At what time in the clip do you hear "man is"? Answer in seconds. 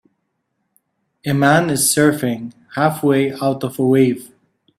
1.31-1.83